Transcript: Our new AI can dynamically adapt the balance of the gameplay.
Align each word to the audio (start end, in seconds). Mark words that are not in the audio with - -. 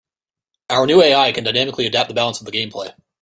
Our 0.71 0.87
new 0.87 0.99
AI 1.03 1.31
can 1.31 1.43
dynamically 1.43 1.85
adapt 1.85 2.07
the 2.07 2.15
balance 2.15 2.39
of 2.39 2.47
the 2.47 2.51
gameplay. 2.51 2.91